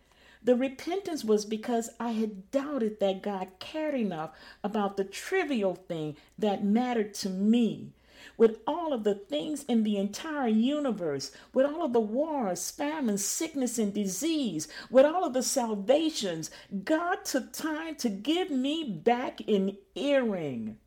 The 0.47 0.55
repentance 0.55 1.25
was 1.25 1.43
because 1.43 1.89
I 1.99 2.11
had 2.11 2.51
doubted 2.51 3.01
that 3.01 3.21
God 3.21 3.49
cared 3.59 3.95
enough 3.95 4.29
about 4.63 4.95
the 4.95 5.03
trivial 5.03 5.75
thing 5.75 6.15
that 6.39 6.63
mattered 6.63 7.13
to 7.15 7.29
me 7.29 7.91
with 8.37 8.59
all 8.65 8.93
of 8.93 9.03
the 9.03 9.13
things 9.13 9.65
in 9.65 9.83
the 9.83 9.97
entire 9.97 10.47
universe, 10.47 11.33
with 11.53 11.65
all 11.65 11.83
of 11.83 11.91
the 11.91 11.99
wars, 11.99 12.71
famine, 12.71 13.17
sickness, 13.17 13.77
and 13.77 13.93
disease, 13.93 14.69
with 14.89 15.05
all 15.05 15.25
of 15.25 15.33
the 15.33 15.43
salvations, 15.43 16.49
God 16.85 17.25
took 17.25 17.51
time 17.51 17.95
to 17.95 18.07
give 18.07 18.49
me 18.49 18.85
back 18.85 19.41
an 19.49 19.75
earring. 19.95 20.77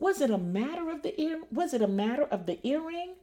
Was 0.00 0.20
it 0.20 0.30
a 0.30 0.36
matter 0.36 0.90
of 0.90 1.02
the 1.02 1.18
ear? 1.20 1.42
Was 1.52 1.72
it 1.74 1.80
a 1.80 1.86
matter 1.86 2.24
of 2.24 2.46
the 2.46 2.58
earring? 2.66 3.14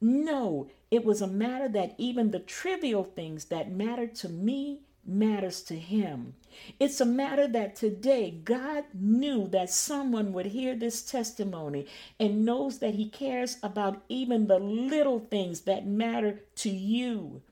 No, 0.00 0.70
it 0.90 1.04
was 1.04 1.20
a 1.20 1.26
matter 1.26 1.68
that 1.68 1.96
even 1.98 2.30
the 2.30 2.40
trivial 2.40 3.04
things 3.04 3.44
that 3.46 3.70
mattered 3.70 4.14
to 4.14 4.30
me 4.30 4.80
matters 5.04 5.62
to 5.62 5.76
him. 5.76 6.34
It's 6.78 7.00
a 7.00 7.06
matter 7.06 7.48
that 7.48 7.76
today 7.76 8.30
God 8.44 8.84
knew 8.94 9.48
that 9.48 9.70
someone 9.70 10.32
would 10.32 10.46
hear 10.46 10.74
this 10.74 11.02
testimony 11.02 11.86
and 12.20 12.44
knows 12.44 12.78
that 12.78 12.94
he 12.94 13.08
cares 13.08 13.58
about 13.62 14.02
even 14.08 14.46
the 14.46 14.58
little 14.58 15.18
things 15.18 15.62
that 15.62 15.86
matter 15.86 16.40
to 16.56 16.70
you. 16.70 17.42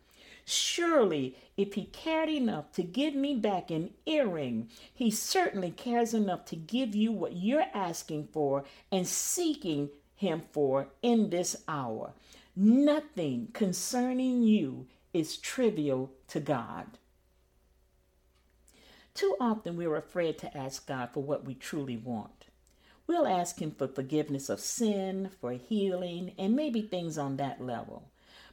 Surely, 0.45 1.37
if 1.57 1.75
he 1.75 1.85
cared 1.85 2.29
enough 2.29 2.73
to 2.73 2.83
give 2.83 3.15
me 3.15 3.35
back 3.35 3.71
an 3.71 3.91
earring, 4.07 4.69
he 4.93 5.11
certainly 5.11 5.71
cares 5.71 6.15
enough 6.15 6.45
to 6.47 6.57
give 6.57 6.95
you 6.95 7.13
what 7.13 7.37
you're 7.37 7.67
asking 7.75 8.29
for 8.33 8.65
and 8.91 9.07
seeking 9.07 9.91
him 10.15 10.43
for 10.53 10.89
in 11.03 11.31
this 11.31 11.57
hour. 11.69 12.15
Nothing 12.57 13.49
concerning 13.53 14.43
you 14.43 14.87
is 15.13 15.37
trivial 15.37 16.13
to 16.29 16.41
God. 16.41 16.99
Too 19.21 19.37
often 19.39 19.77
we're 19.77 19.97
afraid 19.97 20.39
to 20.39 20.57
ask 20.57 20.87
God 20.87 21.11
for 21.13 21.23
what 21.23 21.45
we 21.45 21.53
truly 21.53 21.99
want. 21.99 22.47
We'll 23.07 23.27
ask 23.27 23.61
Him 23.61 23.71
for 23.71 23.87
forgiveness 23.87 24.49
of 24.49 24.61
sin, 24.61 25.29
for 25.43 25.53
healing, 25.53 26.33
and 26.39 26.57
maybe 26.57 26.81
things 26.81 27.19
on 27.19 27.37
that 27.37 27.61
level. 27.61 28.05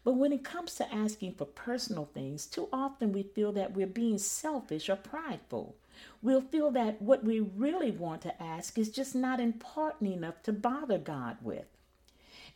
But 0.04 0.18
when 0.18 0.34
it 0.34 0.44
comes 0.44 0.76
to 0.76 0.94
asking 0.94 1.36
for 1.36 1.46
personal 1.46 2.10
things, 2.14 2.46
too 2.46 2.68
often 2.74 3.14
we 3.14 3.24
feel 3.24 3.54
that 3.54 3.78
we're 3.78 3.88
being 3.88 4.18
selfish 4.18 4.90
or 4.90 4.98
prideful. 4.98 5.78
We'll 6.22 6.42
feel 6.42 6.70
that 6.72 7.02
what 7.02 7.24
we 7.24 7.40
really 7.40 7.92
want 7.92 8.22
to 8.24 8.44
ask 8.44 8.78
is 8.78 8.90
just 8.90 9.16
not 9.16 9.40
important 9.40 10.12
enough 10.12 10.44
to 10.44 10.52
bother 10.52 10.98
God 10.98 11.38
with. 11.42 11.68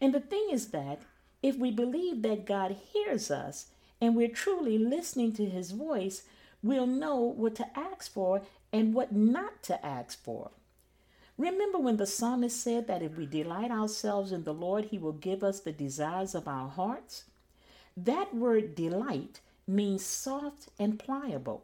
And 0.01 0.13
the 0.13 0.20
thing 0.20 0.50
is 0.51 0.72
that 0.72 1.00
if 1.41 1.56
we 1.56 1.72
believe 1.72 2.24
that 2.24 2.46
God 2.46 2.75
hears 2.91 3.32
us 3.32 3.68
and 4.01 4.18
we're 4.18 4.27
truly 4.27 4.77
listening 4.77 5.32
to 5.36 5.46
His 5.46 5.72
voice, 5.72 6.24
we'll 6.63 6.88
know 6.88 7.18
what 7.18 7.56
to 7.56 7.80
ask 7.80 8.12
for 8.12 8.41
and 8.72 8.94
what 8.94 9.12
not 9.12 9.63
to 9.63 9.86
ask 9.86 10.22
for. 10.24 10.51
Remember 11.38 11.80
when 11.80 11.98
the 11.98 12.06
psalmist 12.06 12.62
said 12.62 12.88
that 12.88 13.01
if 13.01 13.18
we 13.18 13.25
delight 13.25 13.72
ourselves 13.72 14.32
in 14.32 14.44
the 14.44 14.53
Lord, 14.53 14.86
He 14.86 14.98
will 14.98 15.13
give 15.13 15.44
us 15.44 15.60
the 15.60 15.72
desires 15.72 16.36
of 16.36 16.48
our 16.48 16.70
hearts? 16.70 17.24
That 17.98 18.36
word 18.36 18.75
delight 18.75 19.39
means 19.68 20.06
soft 20.06 20.70
and 20.77 21.00
pliable. 21.00 21.63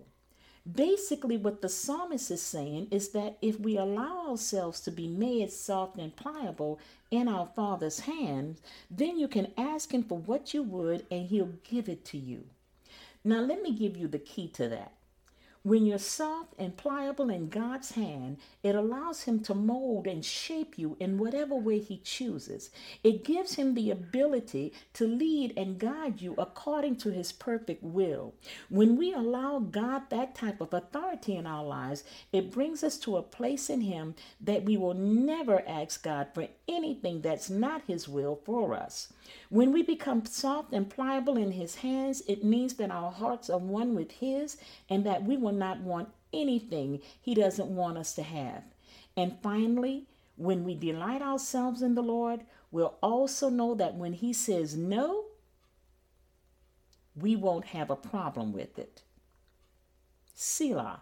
Basically, 0.70 1.38
what 1.38 1.62
the 1.62 1.70
psalmist 1.70 2.30
is 2.30 2.42
saying 2.42 2.88
is 2.92 3.10
that 3.10 3.38
if 3.42 3.60
we 3.60 3.78
allow 3.78 4.30
ourselves 4.30 4.82
to 4.82 4.92
be 4.92 5.08
made 5.08 5.52
soft 5.52 5.98
and 5.98 6.14
pliable 6.16 6.80
in 7.10 7.28
our 7.28 7.48
Father's 7.56 8.02
hands, 8.02 8.60
then 8.92 9.18
you 9.18 9.28
can 9.30 9.54
ask 9.58 9.94
Him 9.94 10.04
for 10.04 10.18
what 10.18 10.54
you 10.54 10.64
would 10.64 11.06
and 11.10 11.28
He'll 11.28 11.54
give 11.64 11.88
it 11.88 12.04
to 12.06 12.18
you. 12.18 12.44
Now, 13.24 13.42
let 13.42 13.62
me 13.62 13.74
give 13.74 13.98
you 13.98 14.08
the 14.08 14.20
key 14.20 14.50
to 14.50 14.68
that. 14.70 14.97
When 15.64 15.86
you're 15.86 15.98
soft 15.98 16.54
and 16.58 16.78
pliable 16.78 17.30
in 17.30 17.50
God's 17.50 17.92
hand, 17.92 18.38
it 18.64 18.76
allows 18.76 19.24
Him 19.24 19.42
to 19.42 19.54
mold 19.54 20.08
and 20.08 20.24
shape 20.24 20.78
you 20.78 20.96
in 21.00 21.18
whatever 21.18 21.56
way 21.56 21.80
He 21.80 21.98
chooses. 21.98 22.70
It 23.04 23.24
gives 23.26 23.56
Him 23.56 23.74
the 23.74 23.92
ability 23.92 24.74
to 24.94 25.08
lead 25.08 25.54
and 25.58 25.78
guide 25.78 26.22
you 26.22 26.36
according 26.38 26.98
to 26.98 27.12
His 27.12 27.32
perfect 27.32 27.84
will. 27.84 28.34
When 28.70 28.96
we 28.98 29.14
allow 29.14 29.60
God 29.60 30.10
that 30.10 30.36
type 30.36 30.62
of 30.62 30.74
authority 30.74 31.36
in 31.36 31.46
our 31.46 31.66
lives, 31.66 32.04
it 32.32 32.52
brings 32.52 32.84
us 32.84 32.98
to 33.00 33.18
a 33.18 33.22
place 33.22 33.70
in 33.70 33.82
Him 33.82 34.16
that 34.40 34.64
we 34.64 34.78
will 34.78 34.94
never 34.94 35.68
ask 35.68 36.04
God 36.04 36.28
for 36.34 36.48
anything 36.68 37.22
that's 37.22 37.50
not 37.50 37.82
His 37.88 38.08
will 38.08 38.40
for 38.46 38.74
us. 38.74 39.12
When 39.50 39.74
we 39.74 39.82
become 39.84 40.26
soft 40.26 40.72
and 40.74 40.90
pliable 40.90 41.38
in 41.38 41.52
His 41.52 41.76
hands, 41.76 42.22
it 42.28 42.44
means 42.44 42.76
that 42.76 42.92
our 42.92 43.12
hearts 43.12 43.50
are 43.50 43.58
one 43.58 43.96
with 43.96 44.12
His 44.12 44.58
and 44.90 45.06
that 45.06 45.24
we 45.24 45.36
will 45.36 45.52
not 45.58 45.82
want 45.82 46.10
anything 46.32 47.02
He 47.22 47.34
doesn't 47.34 47.68
want 47.68 47.98
us 47.98 48.14
to 48.16 48.24
have. 48.24 48.64
And 49.16 49.38
finally, 49.42 50.06
when 50.36 50.64
we 50.64 50.76
delight 50.76 51.22
ourselves 51.22 51.82
in 51.82 51.96
the 51.96 52.04
Lord, 52.04 52.42
we'll 52.72 52.96
also 53.02 53.50
know 53.50 53.74
that 53.76 53.96
when 53.96 54.14
He 54.14 54.34
says 54.34 54.78
no, 54.78 55.26
we 57.16 57.36
won't 57.36 57.66
have 57.66 57.90
a 57.90 57.96
problem 57.96 58.54
with 58.54 58.78
it. 58.78 59.02
Selah. 60.34 61.02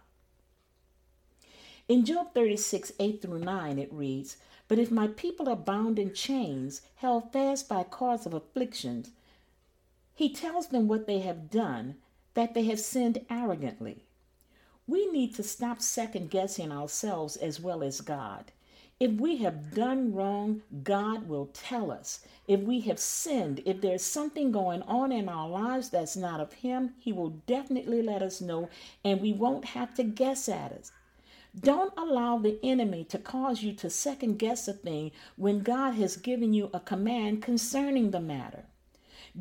In 1.88 2.06
Job 2.06 2.34
36, 2.34 2.94
8 3.00 3.22
through 3.22 3.40
9, 3.40 3.78
it 3.78 3.94
reads, 3.94 4.38
but 4.68 4.80
if 4.80 4.90
my 4.90 5.08
people 5.08 5.48
are 5.48 5.56
bound 5.56 6.00
in 6.00 6.14
chains, 6.14 6.82
held 6.96 7.32
fast 7.32 7.70
by 7.70 7.84
cords 7.84 8.26
of 8.26 8.34
afflictions, 8.34 9.12
he 10.16 10.34
tells 10.34 10.70
them 10.70 10.88
what 10.88 11.06
they 11.06 11.20
have 11.20 11.52
done, 11.52 11.96
that 12.34 12.54
they 12.54 12.64
have 12.64 12.80
sinned 12.80 13.24
arrogantly. 13.30 14.06
We 14.88 15.08
need 15.12 15.34
to 15.36 15.44
stop 15.44 15.82
second 15.82 16.30
guessing 16.30 16.72
ourselves 16.72 17.38
as 17.38 17.60
well 17.60 17.84
as 17.84 18.02
God. 18.02 18.52
If 19.00 19.12
we 19.20 19.38
have 19.38 19.74
done 19.74 20.14
wrong, 20.14 20.62
God 20.84 21.28
will 21.28 21.48
tell 21.48 21.92
us. 21.92 22.20
If 22.48 22.62
we 22.62 22.82
have 22.82 23.00
sinned, 23.00 23.62
if 23.66 23.82
there's 23.82 24.04
something 24.04 24.52
going 24.52 24.84
on 24.84 25.12
in 25.12 25.28
our 25.28 25.50
lives 25.50 25.90
that's 25.90 26.16
not 26.16 26.40
of 26.40 26.54
Him, 26.54 26.94
He 27.00 27.12
will 27.12 27.32
definitely 27.48 28.02
let 28.02 28.22
us 28.22 28.40
know, 28.42 28.70
and 29.04 29.20
we 29.20 29.34
won't 29.34 29.66
have 29.66 29.94
to 29.96 30.04
guess 30.04 30.48
at 30.48 30.72
it. 30.72 30.92
Don't 31.60 31.94
allow 31.98 32.38
the 32.38 32.60
enemy 32.64 33.04
to 33.06 33.18
cause 33.18 33.64
you 33.64 33.74
to 33.74 33.90
second 33.90 34.38
guess 34.38 34.68
a 34.68 34.74
thing 34.74 35.12
when 35.36 35.60
God 35.60 35.96
has 35.96 36.16
given 36.16 36.54
you 36.54 36.70
a 36.74 36.80
command 36.80 37.42
concerning 37.42 38.12
the 38.12 38.22
matter. 38.22 38.66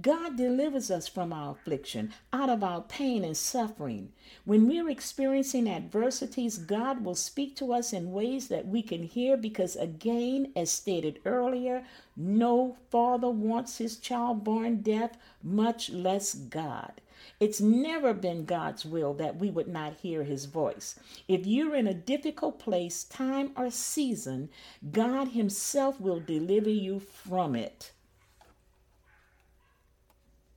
God 0.00 0.36
delivers 0.36 0.90
us 0.90 1.06
from 1.06 1.32
our 1.32 1.52
affliction, 1.52 2.12
out 2.32 2.50
of 2.50 2.64
our 2.64 2.82
pain 2.82 3.24
and 3.24 3.36
suffering. 3.36 4.12
When 4.44 4.66
we're 4.66 4.90
experiencing 4.90 5.68
adversities, 5.68 6.58
God 6.58 7.04
will 7.04 7.14
speak 7.14 7.54
to 7.56 7.72
us 7.72 7.92
in 7.92 8.10
ways 8.10 8.48
that 8.48 8.66
we 8.66 8.82
can 8.82 9.04
hear 9.04 9.36
because, 9.36 9.76
again, 9.76 10.52
as 10.56 10.72
stated 10.72 11.20
earlier, 11.24 11.84
no 12.16 12.76
father 12.90 13.30
wants 13.30 13.78
his 13.78 13.96
child 13.96 14.42
born 14.42 14.82
deaf, 14.82 15.12
much 15.44 15.90
less 15.90 16.34
God. 16.34 17.00
It's 17.38 17.60
never 17.60 18.12
been 18.12 18.46
God's 18.46 18.84
will 18.84 19.14
that 19.14 19.36
we 19.36 19.48
would 19.48 19.68
not 19.68 19.94
hear 20.02 20.24
his 20.24 20.46
voice. 20.46 20.98
If 21.28 21.46
you're 21.46 21.76
in 21.76 21.86
a 21.86 21.94
difficult 21.94 22.58
place, 22.58 23.04
time, 23.04 23.52
or 23.56 23.70
season, 23.70 24.50
God 24.90 25.28
himself 25.28 26.00
will 26.00 26.20
deliver 26.20 26.70
you 26.70 26.98
from 26.98 27.54
it. 27.54 27.92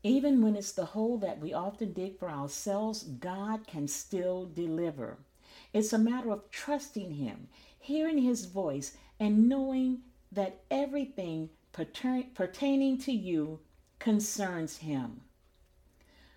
Even 0.04 0.42
when 0.42 0.56
it's 0.56 0.72
the 0.72 0.86
hole 0.86 1.18
that 1.18 1.40
we 1.40 1.54
often 1.54 1.92
dig 1.92 2.18
for 2.18 2.30
ourselves, 2.30 3.04
God 3.04 3.68
can 3.68 3.88
still 3.88 4.46
deliver. 4.46 5.18
It's 5.74 5.92
a 5.92 5.98
matter 5.98 6.32
of 6.32 6.50
trusting 6.52 7.12
Him, 7.12 7.48
hearing 7.80 8.20
His 8.20 8.46
voice, 8.46 8.96
and 9.20 9.50
knowing 9.50 10.00
that 10.32 10.62
everything 10.72 11.50
pertaining 11.72 12.98
to 13.00 13.12
you 13.12 13.60
concerns 14.00 14.78
Him. 14.78 15.22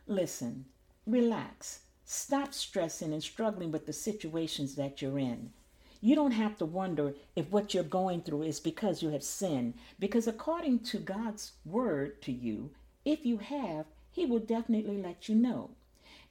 Listen, 0.06 0.64
relax. 1.06 1.80
Stop 2.04 2.52
stressing 2.52 3.12
and 3.12 3.22
struggling 3.22 3.70
with 3.70 3.86
the 3.86 3.92
situations 3.92 4.74
that 4.74 5.00
you're 5.00 5.18
in. 5.18 5.50
You 6.00 6.16
don't 6.16 6.32
have 6.32 6.56
to 6.58 6.64
wonder 6.64 7.14
if 7.36 7.50
what 7.50 7.74
you're 7.74 7.84
going 7.84 8.22
through 8.22 8.42
is 8.42 8.58
because 8.58 9.02
you 9.02 9.10
have 9.10 9.22
sinned, 9.22 9.74
because 9.98 10.26
according 10.26 10.80
to 10.80 10.98
God's 10.98 11.52
word 11.64 12.20
to 12.22 12.32
you, 12.32 12.70
if 13.10 13.26
you 13.26 13.38
have, 13.38 13.86
He 14.12 14.24
will 14.24 14.38
definitely 14.38 14.96
let 14.96 15.28
you 15.28 15.34
know. 15.34 15.70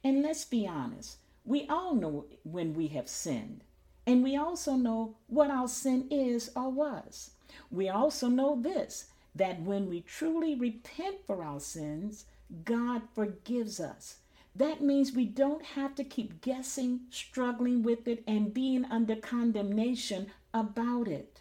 And 0.02 0.22
let's 0.22 0.44
be 0.44 0.66
honest, 0.66 1.18
we 1.44 1.66
all 1.68 1.94
know 1.94 2.26
when 2.42 2.74
we 2.74 2.88
have 2.88 3.08
sinned, 3.08 3.64
and 4.06 4.22
we 4.22 4.36
also 4.36 4.74
know 4.74 5.16
what 5.26 5.50
our 5.50 5.68
sin 5.68 6.06
is 6.10 6.50
or 6.56 6.70
was. 6.70 7.32
We 7.70 7.88
also 7.88 8.28
know 8.28 8.60
this 8.60 9.06
that 9.34 9.60
when 9.62 9.88
we 9.88 10.00
truly 10.00 10.54
repent 10.54 11.16
for 11.26 11.44
our 11.44 11.60
sins, 11.60 12.24
God 12.64 13.02
forgives 13.14 13.78
us. 13.78 14.16
That 14.56 14.80
means 14.80 15.12
we 15.12 15.26
don't 15.26 15.64
have 15.64 15.94
to 15.94 16.04
keep 16.04 16.40
guessing, 16.40 17.02
struggling 17.10 17.82
with 17.82 18.08
it, 18.08 18.24
and 18.26 18.52
being 18.52 18.84
under 18.86 19.14
condemnation 19.14 20.32
about 20.52 21.06
it. 21.06 21.40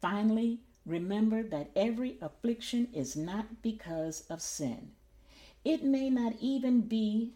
Finally, 0.00 0.60
remember 0.86 1.42
that 1.42 1.70
every 1.74 2.16
affliction 2.20 2.88
is 2.92 3.16
not 3.16 3.62
because 3.62 4.24
of 4.28 4.42
sin. 4.42 4.92
It 5.64 5.82
may 5.82 6.10
not 6.10 6.34
even 6.40 6.82
be 6.82 7.32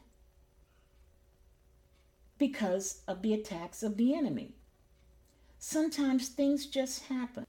because 2.37 3.02
of 3.09 3.23
the 3.23 3.35
attacks 3.35 3.83
of 3.83 3.97
the 3.97 4.14
enemy. 4.14 4.52
Sometimes 5.59 6.28
things 6.28 6.67
just 6.67 7.05
happen. 7.05 7.47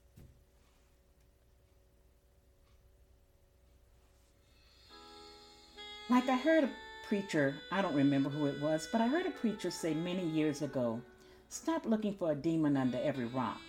Like 6.08 6.28
I 6.28 6.36
heard 6.36 6.64
a 6.64 6.70
preacher, 7.06 7.54
I 7.70 7.82
don't 7.82 7.94
remember 7.94 8.30
who 8.30 8.46
it 8.46 8.60
was, 8.60 8.88
but 8.90 9.00
I 9.00 9.06
heard 9.06 9.26
a 9.26 9.30
preacher 9.30 9.70
say 9.70 9.94
many 9.94 10.26
years 10.26 10.60
ago 10.60 11.00
stop 11.48 11.86
looking 11.86 12.14
for 12.14 12.32
a 12.32 12.34
demon 12.34 12.76
under 12.76 12.98
every 13.00 13.26
rock. 13.26 13.60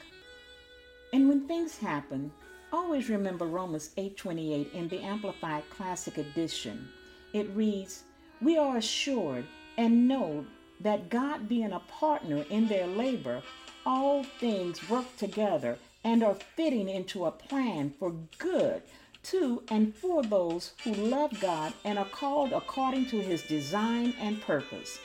And 1.14 1.28
when 1.28 1.48
things 1.48 1.78
happen, 1.78 2.32
always 2.72 3.10
remember 3.10 3.46
Romans 3.46 3.92
8:28 3.98 4.72
in 4.74 4.88
the 4.88 5.00
Amplified 5.02 5.70
Classic 5.70 6.18
Edition. 6.18 6.88
It 7.34 7.50
reads, 7.50 8.04
"We 8.42 8.58
are 8.58 8.78
assured 8.78 9.46
and 9.78 10.08
know 10.08 10.46
that 10.80 11.10
God 11.10 11.50
being 11.50 11.74
a 11.74 11.80
partner 11.80 12.46
in 12.50 12.68
their 12.68 12.88
labor, 12.88 13.44
all 13.86 14.24
things 14.24 14.90
work 14.90 15.18
together 15.18 15.78
and 16.04 16.24
are 16.24 16.36
fitting 16.56 16.88
into 16.88 17.26
a 17.26 17.32
plan 17.32 17.94
for 18.00 18.12
good 18.38 18.82
to 19.24 19.64
and 19.70 19.94
for 19.96 20.24
those 20.24 20.74
who 20.84 20.94
love 20.94 21.40
God 21.40 21.74
and 21.84 22.00
are 22.00 22.10
called 22.10 22.54
according 22.54 23.06
to 23.08 23.22
his 23.22 23.44
design 23.44 24.16
and 24.20 24.42
purpose. 24.42 25.00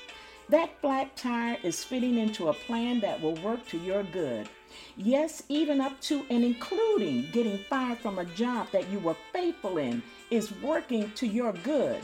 That 0.49 0.81
flat 0.81 1.17
tire 1.17 1.59
is 1.63 1.85
fitting 1.85 2.17
into 2.17 2.49
a 2.49 2.55
plan 2.55 3.01
that 3.01 3.21
will 3.21 3.35
work 3.37 3.67
to 3.69 3.79
your 3.79 4.05
good. 4.05 4.49
Yes, 4.97 5.43
even 5.49 5.81
up 5.81 6.01
to 6.03 6.25
and 6.31 6.45
including 6.45 7.31
getting 7.33 7.59
fired 7.59 7.99
from 7.99 8.19
a 8.19 8.25
job 8.25 8.69
that 8.73 8.89
you 8.91 8.99
were 8.99 9.17
faithful 9.33 9.79
in 9.79 10.03
is 10.31 10.53
working 10.61 11.11
to 11.13 11.27
your 11.27 11.53
good. 11.53 12.03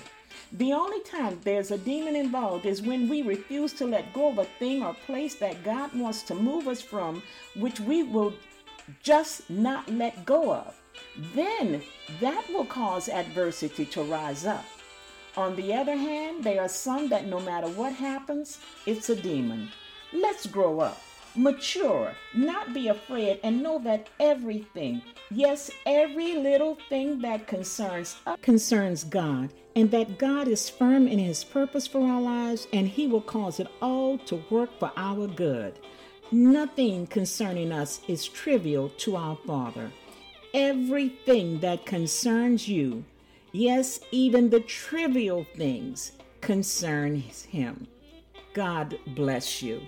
The 0.53 0.73
only 0.73 1.01
time 1.01 1.41
there's 1.45 1.71
a 1.71 1.79
demon 1.79 2.17
involved 2.17 2.67
is 2.67 2.83
when 2.83 3.09
we 3.09 3.23
refuse 3.23 3.73
to 3.75 3.87
let 3.87 4.13
go 4.13 4.31
of 4.31 4.39
a 4.39 4.45
thing 4.59 4.83
or 4.83 4.95
place 5.07 5.35
that 5.37 5.65
God 5.65 5.95
wants 5.95 6.23
to 6.25 6.35
move 6.35 6.69
us 6.69 6.81
from, 6.81 7.23
which 7.57 7.81
we 7.81 8.03
will 8.03 8.35
just 9.03 9.49
not 9.51 9.89
let 9.91 10.25
go 10.25 10.53
of 10.55 10.75
then 11.35 11.83
that 12.21 12.45
will 12.53 12.65
cause 12.65 13.09
adversity 13.09 13.85
to 13.87 14.03
rise 14.03 14.45
up. 14.45 14.65
On 15.37 15.57
the 15.57 15.73
other 15.73 15.97
hand, 15.97 16.45
there 16.45 16.61
are 16.61 16.69
some 16.69 17.09
that 17.09 17.27
no 17.27 17.41
matter 17.41 17.69
what 17.69 17.93
happens, 17.93 18.59
it's 18.87 19.09
a 19.09 19.17
demon. 19.17 19.71
Let's 20.13 20.47
grow 20.47 20.81
up, 20.81 21.01
mature, 21.35 22.13
not 22.35 22.75
be 22.75 22.89
afraid, 22.89 23.41
and 23.43 23.63
know 23.63 23.79
that 23.81 24.09
everything, 24.21 25.03
yes, 25.31 25.71
every 25.87 26.37
little 26.37 26.77
thing 26.89 27.21
that 27.21 27.47
concerns 27.47 28.17
us, 28.27 28.39
concerns 28.43 29.05
God, 29.05 29.53
and 29.77 29.91
that 29.91 30.19
God 30.19 30.49
is 30.49 30.69
firm 30.69 31.09
in 31.09 31.19
his 31.19 31.45
purpose 31.45 31.87
for 31.87 32.07
our 32.07 32.21
lives, 32.21 32.69
and 32.73 32.87
he 32.87 33.07
will 33.07 33.23
cause 33.23 33.61
it 33.61 33.69
all 33.81 34.19
to 34.19 34.43
work 34.51 34.79
for 34.79 34.93
our 34.97 35.27
good. 35.27 35.79
Nothing 36.31 37.07
concerning 37.07 37.73
us 37.73 38.01
is 38.09 38.27
trivial 38.27 38.89
to 38.99 39.17
our 39.17 39.37
Father 39.47 39.91
everything 40.55 41.61
that 41.61 41.87
concerns 41.87 42.69
you, 42.69 43.05
yes, 43.53 44.01
even 44.11 44.51
the 44.51 44.61
trivial 44.61 45.47
things, 45.57 46.13
concerns 46.41 47.45
him. 47.45 47.87
God 48.53 48.99
bless 49.09 49.63
you. 49.63 49.81